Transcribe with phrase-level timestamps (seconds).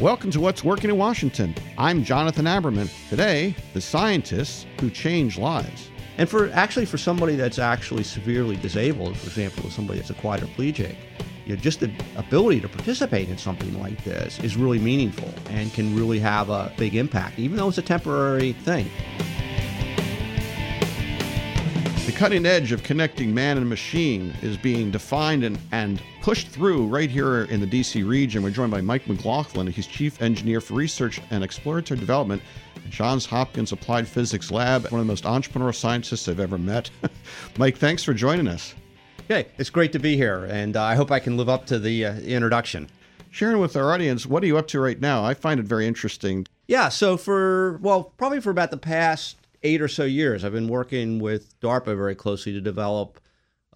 [0.00, 1.54] Welcome to What's Working in Washington.
[1.76, 2.88] I'm Jonathan Aberman.
[3.10, 5.90] Today, the scientists who change lives.
[6.16, 10.96] And for actually for somebody that's actually severely disabled, for example, somebody that's a quadriplegic,
[11.44, 15.70] you know, just the ability to participate in something like this is really meaningful and
[15.74, 18.88] can really have a big impact, even though it's a temporary thing.
[22.10, 26.88] The cutting edge of connecting man and machine is being defined and, and pushed through
[26.88, 28.42] right here in the DC region.
[28.42, 29.68] We're joined by Mike McLaughlin.
[29.68, 32.42] He's Chief Engineer for Research and Exploratory Development
[32.74, 36.90] at Johns Hopkins Applied Physics Lab, one of the most entrepreneurial scientists I've ever met.
[37.58, 38.74] Mike, thanks for joining us.
[39.30, 41.78] Okay, it's great to be here, and uh, I hope I can live up to
[41.78, 42.88] the uh, introduction.
[43.30, 45.24] Sharing with our audience, what are you up to right now?
[45.24, 46.48] I find it very interesting.
[46.66, 50.68] Yeah, so for, well, probably for about the past eight or so years, I've been
[50.68, 53.20] working with DARPA very closely to develop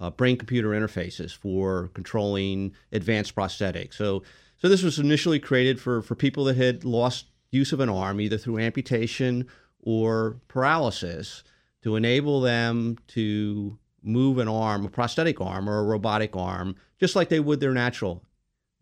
[0.00, 3.94] uh, brain computer interfaces for controlling advanced prosthetics.
[3.94, 4.22] So,
[4.58, 8.20] so this was initially created for, for people that had lost use of an arm,
[8.20, 9.46] either through amputation
[9.80, 11.44] or paralysis,
[11.82, 17.14] to enable them to move an arm, a prosthetic arm or a robotic arm, just
[17.14, 18.24] like they would their natural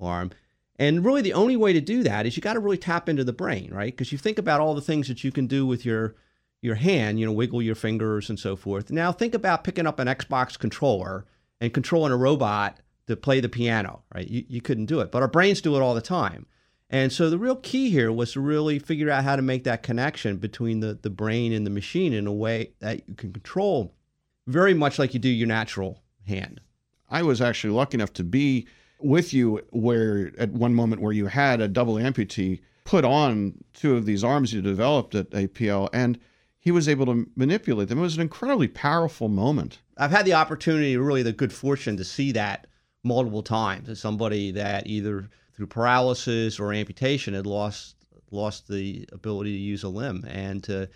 [0.01, 0.31] arm.
[0.77, 3.25] And really, the only way to do that is you got to really tap into
[3.25, 3.93] the brain, right?
[3.93, 6.17] Because you think about all the things that you can do with your
[6.63, 8.91] your hand, you know, wiggle your fingers and so forth.
[8.91, 11.27] Now think about picking up an Xbox controller
[11.61, 14.27] and controlling a robot to play the piano, right?
[14.27, 16.47] You, you couldn't do it, but our brains do it all the time.
[16.89, 19.83] And so the real key here was to really figure out how to make that
[19.83, 23.95] connection between the, the brain and the machine in a way that you can control
[24.47, 26.61] very much like you do your natural hand.
[27.11, 28.67] I was actually lucky enough to be
[29.01, 33.97] with you where at one moment where you had a double amputee put on two
[33.97, 36.19] of these arms you developed at APL and
[36.63, 37.99] he was able to manipulate them.
[37.99, 39.81] It was an incredibly powerful moment.
[39.99, 42.69] I've had the opportunity, really the good fortune to see that
[43.03, 47.97] multiple times as somebody that either through paralysis or amputation had lost
[48.31, 50.89] lost the ability to use a limb and to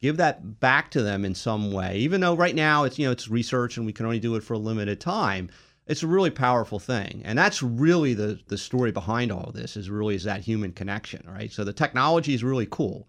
[0.00, 3.12] give that back to them in some way even though right now it's you know
[3.12, 5.48] it's research and we can only do it for a limited time
[5.86, 9.76] it's a really powerful thing and that's really the the story behind all of this
[9.76, 13.06] is really is that human connection right so the technology is really cool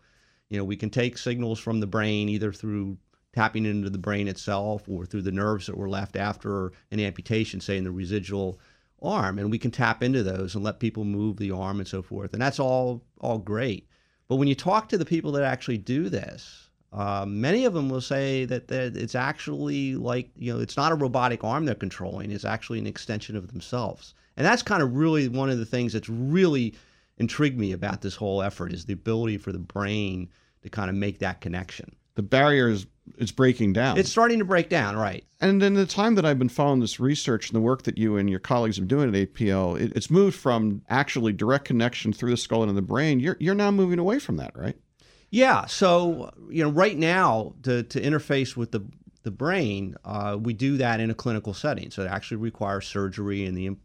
[0.51, 2.97] you know, we can take signals from the brain either through
[3.33, 7.61] tapping into the brain itself or through the nerves that were left after an amputation,
[7.61, 8.59] say in the residual
[9.01, 12.01] arm, and we can tap into those and let people move the arm and so
[12.01, 12.33] forth.
[12.33, 13.87] And that's all all great.
[14.27, 17.89] But when you talk to the people that actually do this, uh, many of them
[17.89, 21.75] will say that, that it's actually like you know it's not a robotic arm they're
[21.75, 24.15] controlling; it's actually an extension of themselves.
[24.35, 26.75] And that's kind of really one of the things that's really
[27.21, 30.29] intrigued me about this whole effort is the ability for the brain
[30.63, 31.95] to kind of make that connection.
[32.15, 32.87] The barrier is
[33.17, 33.97] it's breaking down.
[33.97, 35.23] It's starting to break down, right?
[35.39, 38.17] And in the time that I've been following this research and the work that you
[38.17, 42.31] and your colleagues are doing at APL, it, it's moved from actually direct connection through
[42.31, 43.19] the skull into the brain.
[43.19, 44.75] You're you're now moving away from that, right?
[45.29, 45.65] Yeah.
[45.65, 48.81] So you know, right now to to interface with the
[49.23, 51.91] the brain, uh, we do that in a clinical setting.
[51.91, 53.75] So it actually requires surgery and the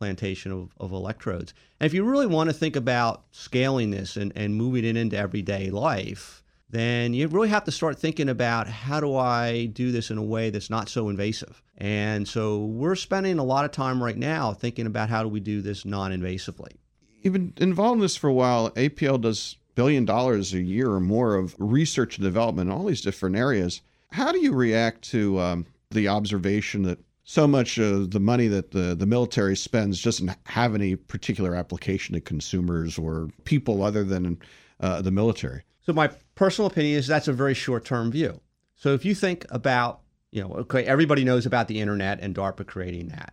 [0.00, 1.52] implantation of, of electrodes.
[1.78, 5.16] And if you really want to think about scaling this and, and moving it into
[5.16, 10.10] everyday life, then you really have to start thinking about how do I do this
[10.10, 11.62] in a way that's not so invasive.
[11.76, 15.40] And so we're spending a lot of time right now thinking about how do we
[15.40, 16.72] do this non invasively.
[17.20, 18.70] You've been involved in this for a while.
[18.70, 23.02] APL does billion dollars a year or more of research and development in all these
[23.02, 23.82] different areas.
[24.12, 26.98] How do you react to um, the observation that
[27.30, 32.12] so much of the money that the, the military spends doesn't have any particular application
[32.12, 34.36] to consumers or people other than
[34.80, 35.62] uh, the military.
[35.80, 38.40] So my personal opinion is that's a very short-term view.
[38.74, 40.00] So if you think about,
[40.32, 43.32] you know, okay, everybody knows about the internet and DARPA creating that.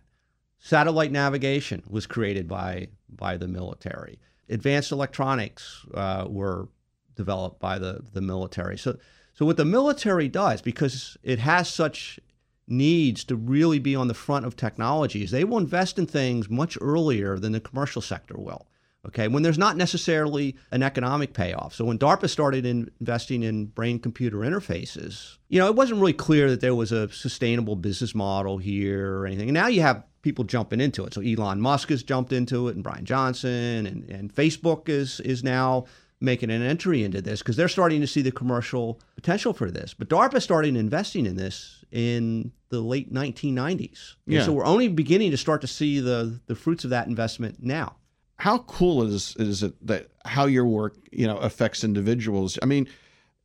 [0.60, 4.20] Satellite navigation was created by by the military.
[4.48, 6.68] Advanced electronics uh, were
[7.16, 8.78] developed by the the military.
[8.78, 8.96] So
[9.34, 12.20] so what the military does, because it has such
[12.70, 16.78] needs to really be on the front of technologies, they will invest in things much
[16.80, 18.66] earlier than the commercial sector will.
[19.06, 21.72] Okay, when there's not necessarily an economic payoff.
[21.72, 26.12] So when DARPA started in investing in brain computer interfaces, you know, it wasn't really
[26.12, 29.48] clear that there was a sustainable business model here or anything.
[29.48, 31.14] And now you have people jumping into it.
[31.14, 35.44] So Elon Musk has jumped into it and Bryan Johnson and, and Facebook is is
[35.44, 35.86] now
[36.20, 39.94] making an entry into this because they're starting to see the commercial potential for this.
[39.94, 44.14] But DARPA started investing in this in the late 1990s.
[44.26, 44.44] Yeah.
[44.44, 47.96] so we're only beginning to start to see the the fruits of that investment now.
[48.36, 52.58] How cool is is it that how your work, you know, affects individuals?
[52.62, 52.88] I mean,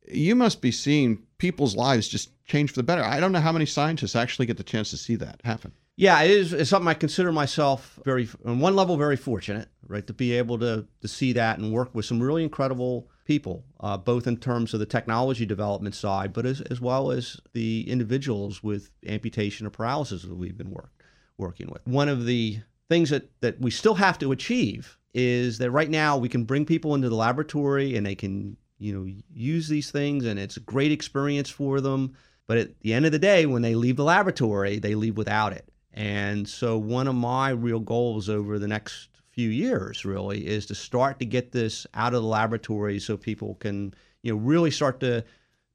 [0.06, 3.02] you must be seeing people's lives just change for the better.
[3.02, 5.72] I don't know how many scientists actually get the chance to see that happen.
[5.96, 10.04] Yeah, it is it's something I consider myself very, on one level, very fortunate, right,
[10.06, 13.96] to be able to to see that and work with some really incredible people, uh,
[13.96, 18.62] both in terms of the technology development side, but as, as well as the individuals
[18.62, 20.90] with amputation or paralysis that we've been work,
[21.38, 21.86] working with.
[21.86, 22.58] One of the
[22.88, 26.66] things that, that we still have to achieve is that right now we can bring
[26.66, 30.60] people into the laboratory and they can you know use these things and it's a
[30.60, 32.14] great experience for them
[32.48, 35.52] but at the end of the day when they leave the laboratory they leave without
[35.52, 40.66] it and so one of my real goals over the next few years really is
[40.66, 44.70] to start to get this out of the laboratory so people can you know really
[44.70, 45.24] start to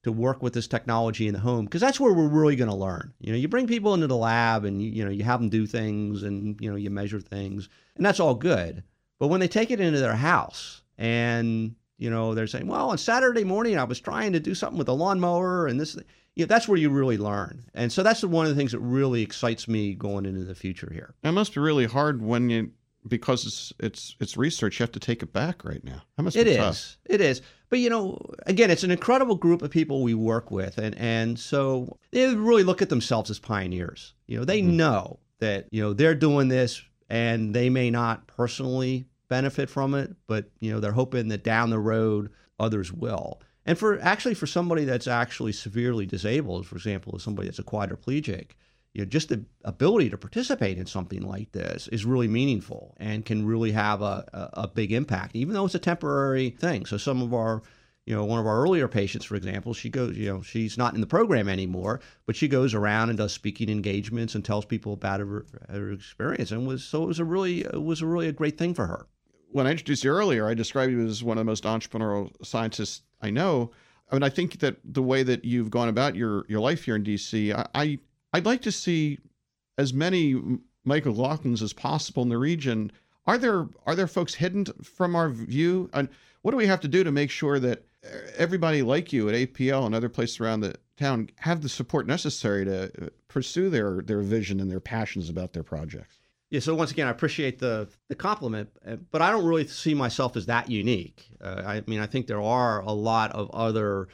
[0.04, 2.76] to work with this technology in the home because that's where we're really going to
[2.76, 3.14] learn.
[3.20, 5.50] You know you bring people into the lab and you, you know you have them
[5.50, 8.84] do things and you know you measure things and that's all good.
[9.20, 12.98] But when they take it into their house and you know they're saying well on
[12.98, 15.96] saturday morning i was trying to do something with a lawnmower and this
[16.36, 18.80] you know, that's where you really learn and so that's one of the things that
[18.80, 22.72] really excites me going into the future here It must be really hard when you
[23.08, 24.78] because it's it's it's research.
[24.78, 26.02] You have to take it back right now.
[26.18, 26.58] That must It be is.
[26.58, 26.98] tough.
[27.06, 27.42] It is.
[27.70, 31.40] But you know, again, it's an incredible group of people we work with, and and
[31.40, 34.16] so they really look at themselves as pioneers.
[34.28, 34.74] You know, they Mhm.
[34.74, 40.16] know that you know they're doing this, and they may not personally benefit from it,
[40.28, 42.30] but you know they're hoping that down the road
[42.60, 43.42] others will.
[43.66, 48.52] And for actually for somebody that's actually severely disabled, for example, somebody that's a quadriplegic,
[48.94, 53.26] you know, just the ability to participate in something like this is really meaningful and
[53.26, 56.86] can really have a, a, a big impact, even though it's a temporary thing.
[56.86, 57.62] So some of our,
[58.06, 60.96] you know, one of our earlier patients, for example, she goes, you know, she's not
[60.96, 64.94] in the program anymore, but she goes around and does speaking engagements and tells people
[64.94, 68.28] about her, her experience, and was so it was a really it was a really
[68.28, 69.06] a great thing for her.
[69.52, 73.02] When I introduced you earlier, I described you as one of the most entrepreneurial scientists
[73.22, 73.72] I know.
[74.12, 76.96] I mean, I think that the way that you've gone about your your life here
[76.96, 78.00] in DC, I, I
[78.34, 79.20] I'd like to see
[79.78, 80.36] as many
[80.84, 82.92] Mike McLaughlins as possible in the region.
[83.28, 85.90] Are there are there folks hidden from our view?
[85.94, 86.10] And
[86.42, 87.86] what do we have to do to make sure that
[88.38, 92.66] everybody like you at APL and other places around the town have the support necessary
[92.66, 96.19] to uh, pursue their their vision and their passions about their projects?
[96.50, 96.60] Yeah.
[96.60, 100.36] So once again, I appreciate the the compliment, uh, but I don't really see myself
[100.36, 101.30] as that unique.
[101.42, 104.08] Uh, I mean, I think there are a lot of other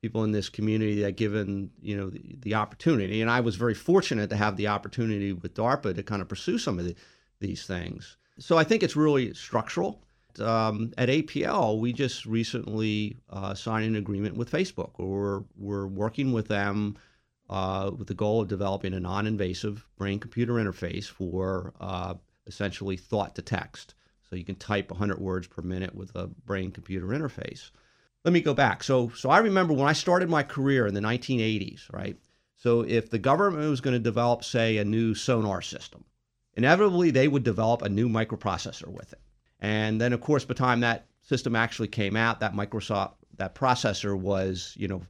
[0.00, 3.74] people in this community that given you know the, the opportunity, and I was very
[3.74, 6.94] fortunate to have the opportunity with DARPA to kind of pursue some of the,
[7.40, 8.16] these things.
[8.38, 10.00] So I think it's really structural.
[10.40, 14.92] Um, at APL, we just recently uh, signed an agreement with Facebook.
[14.98, 16.96] We're we're working with them
[17.50, 22.14] uh, with the goal of developing a non-invasive brain-computer interface for uh,
[22.46, 23.94] essentially thought to text.
[24.28, 27.70] So you can type 100 words per minute with a brain-computer interface.
[28.24, 28.82] Let me go back.
[28.82, 32.16] So, so I remember when I started my career in the 1980s, right?
[32.56, 36.04] So if the government was going to develop, say, a new sonar system,
[36.54, 39.20] inevitably they would develop a new microprocessor with it.
[39.60, 43.54] And then, of course, by the time that system actually came out, that Microsoft that
[43.54, 45.02] processor was, you know,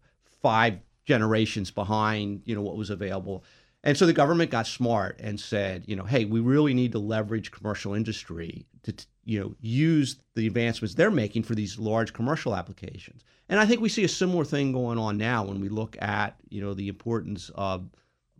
[0.42, 3.44] five generations behind, you know, what was available.
[3.82, 6.98] And so the government got smart and said, you know, hey, we really need to
[6.98, 12.56] leverage commercial industry to, you know, use the advancements they're making for these large commercial
[12.56, 13.24] applications.
[13.50, 16.36] And I think we see a similar thing going on now when we look at,
[16.48, 17.90] you know, the importance of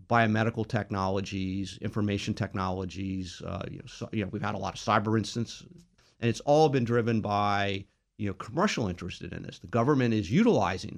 [0.09, 3.43] biomedical technologies, information technologies.
[3.45, 5.63] Uh, you, know, so, you know, we've had a lot of cyber incidents,
[6.21, 7.85] and it's all been driven by,
[8.17, 9.59] you know, commercial interest in this.
[9.59, 10.97] The government is utilizing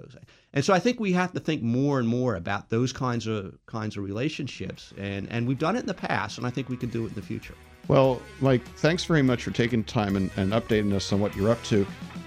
[0.00, 0.16] those.
[0.52, 3.58] And so I think we have to think more and more about those kinds of
[3.66, 6.76] kinds of relationships, and and we've done it in the past, and I think we
[6.76, 7.54] can do it in the future.
[7.88, 11.50] Well, Mike, thanks very much for taking time and, and updating us on what you're
[11.50, 11.84] up to.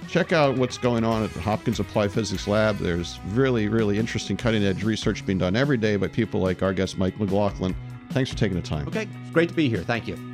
[0.10, 2.77] Check out what's going on at the Hopkins Applied Physics Lab.
[2.80, 6.74] There's really, really interesting cutting edge research being done every day by people like our
[6.74, 7.74] guest, Mike McLaughlin.
[8.10, 8.88] Thanks for taking the time.
[8.89, 9.80] Okay, it's great to be here.
[9.80, 10.33] Thank you.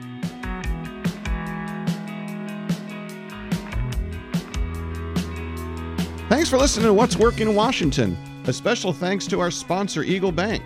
[6.29, 8.15] Thanks for listening to What's Working in Washington.
[8.45, 10.63] A special thanks to our sponsor, Eagle Bank.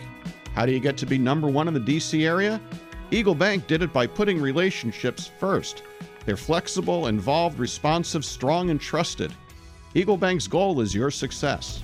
[0.55, 2.59] How do you get to be number one in the DC area?
[3.11, 5.83] Eagle Bank did it by putting relationships first.
[6.25, 9.31] They're flexible, involved, responsive, strong, and trusted.
[9.93, 11.81] Eagle Bank's goal is your success.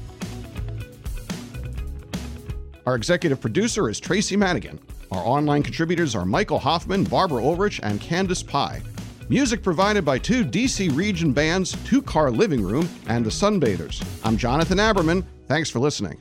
[2.85, 4.77] Our executive producer is Tracy Madigan.
[5.09, 8.81] Our online contributors are Michael Hoffman, Barbara Ulrich, and Candace Pye.
[9.29, 14.03] Music provided by two DC region bands, Two Car Living Room, and the Sunbathers.
[14.25, 15.23] I'm Jonathan Aberman.
[15.47, 16.19] Thanks for listening.